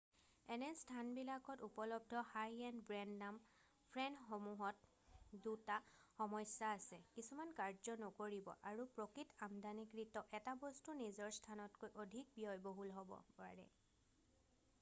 এনে 0.53 0.67
স্থানবিলাকত 0.77 1.63
উপলব্ধ 1.67 2.13
হাই-এণ্ড 2.29 2.79
ব্ৰেণ্ড-নাম 2.91 3.35
ফ্ৰেমসমূহত 3.97 5.43
দুটা 5.47 5.75
সমস্যা 6.21 6.71
আছে 6.77 6.99
কিছুমান 7.19 7.53
কাৰ্য 7.61 7.97
নকৰিব 8.05 8.49
পাৰে 8.51 8.63
আৰু 8.71 8.87
প্ৰকৃত 8.97 9.39
আমদানিকৃত 9.49 10.23
এটা 10.41 10.55
বস্তু 10.65 10.95
নিজৰ 11.03 11.35
স্থানতকৈ 11.39 11.93
অধিক 12.07 12.33
ব্যয়বহুল 12.39 12.95
হ'ব 12.97 13.13
পাৰে 13.41 13.67